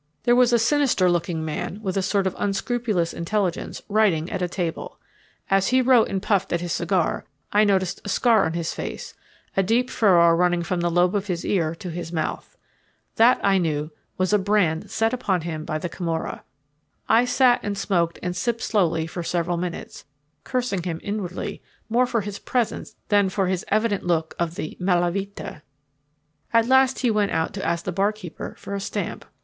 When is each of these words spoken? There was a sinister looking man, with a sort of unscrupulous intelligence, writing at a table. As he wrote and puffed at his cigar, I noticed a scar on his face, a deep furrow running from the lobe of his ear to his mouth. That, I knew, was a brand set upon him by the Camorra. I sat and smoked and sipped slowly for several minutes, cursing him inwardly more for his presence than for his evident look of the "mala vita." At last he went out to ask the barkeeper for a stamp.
There 0.23 0.35
was 0.35 0.51
a 0.51 0.57
sinister 0.57 1.11
looking 1.11 1.45
man, 1.45 1.79
with 1.83 1.95
a 1.95 2.01
sort 2.01 2.25
of 2.25 2.35
unscrupulous 2.39 3.13
intelligence, 3.13 3.83
writing 3.87 4.31
at 4.31 4.41
a 4.41 4.47
table. 4.47 4.97
As 5.47 5.67
he 5.67 5.79
wrote 5.79 6.07
and 6.09 6.19
puffed 6.19 6.51
at 6.51 6.59
his 6.59 6.71
cigar, 6.71 7.23
I 7.53 7.63
noticed 7.65 8.01
a 8.03 8.09
scar 8.09 8.45
on 8.45 8.53
his 8.53 8.73
face, 8.73 9.13
a 9.55 9.61
deep 9.61 9.91
furrow 9.91 10.33
running 10.33 10.63
from 10.63 10.81
the 10.81 10.89
lobe 10.89 11.13
of 11.13 11.27
his 11.27 11.45
ear 11.45 11.75
to 11.75 11.91
his 11.91 12.11
mouth. 12.11 12.57
That, 13.17 13.39
I 13.45 13.59
knew, 13.59 13.91
was 14.17 14.33
a 14.33 14.39
brand 14.39 14.89
set 14.89 15.13
upon 15.13 15.41
him 15.41 15.65
by 15.65 15.77
the 15.77 15.87
Camorra. 15.87 16.43
I 17.07 17.25
sat 17.25 17.59
and 17.61 17.77
smoked 17.77 18.17
and 18.23 18.35
sipped 18.35 18.61
slowly 18.63 19.05
for 19.05 19.21
several 19.21 19.57
minutes, 19.57 20.05
cursing 20.43 20.81
him 20.81 20.99
inwardly 21.03 21.61
more 21.89 22.07
for 22.07 22.21
his 22.21 22.39
presence 22.39 22.95
than 23.09 23.29
for 23.29 23.45
his 23.45 23.63
evident 23.67 24.03
look 24.03 24.33
of 24.39 24.55
the 24.55 24.75
"mala 24.79 25.11
vita." 25.11 25.61
At 26.53 26.65
last 26.65 27.01
he 27.01 27.11
went 27.11 27.29
out 27.33 27.53
to 27.53 27.63
ask 27.63 27.85
the 27.85 27.91
barkeeper 27.91 28.55
for 28.57 28.73
a 28.73 28.79
stamp. 28.81 29.25